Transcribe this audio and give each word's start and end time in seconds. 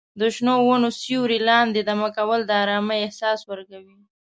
د 0.19 0.21
شنو 0.35 0.55
ونو 0.67 0.89
سیوري 1.01 1.39
لاندې 1.49 1.79
دمه 1.89 2.09
کول 2.17 2.39
د 2.45 2.51
ارامۍ 2.63 2.99
احساس 3.03 3.39
ورکوي. 3.51 3.97